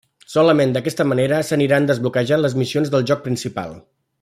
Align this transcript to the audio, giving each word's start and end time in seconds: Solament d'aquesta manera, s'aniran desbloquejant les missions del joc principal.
Solament 0.35 0.71
d'aquesta 0.77 1.05
manera, 1.09 1.41
s'aniran 1.49 1.85
desbloquejant 1.91 2.43
les 2.47 2.57
missions 2.63 2.93
del 2.97 3.07
joc 3.13 3.23
principal. 3.31 3.79